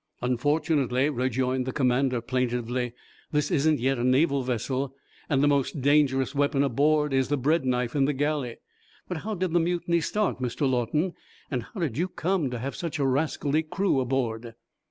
"Unfortunately," 0.23 1.11
rejoined 1.11 1.67
the 1.67 1.71
commander, 1.71 2.21
plaintively, 2.21 2.91
"this 3.31 3.51
isn't 3.51 3.79
yet 3.79 3.99
a 3.99 4.03
Naval 4.03 4.41
vessel, 4.41 4.95
and 5.29 5.43
the 5.43 5.47
most 5.47 5.79
dangerous 5.79 6.33
weapon 6.33 6.63
aboard 6.63 7.13
is 7.13 7.27
the 7.27 7.37
breadknife 7.37 7.93
in 7.95 8.05
the 8.05 8.13
galley. 8.13 8.55
But 9.07 9.17
how 9.17 9.35
did 9.35 9.53
the 9.53 9.59
mutiny 9.59 10.01
start, 10.01 10.41
Mr. 10.41 10.67
Lawton? 10.67 11.13
And 11.51 11.61
how 11.61 11.79
did 11.81 11.99
you 11.99 12.07
come 12.07 12.49
to 12.49 12.57
have 12.57 12.75
such 12.75 12.97
a 12.97 13.05
rascally 13.05 13.61
crew 13.61 13.99
aboard?" 13.99 14.55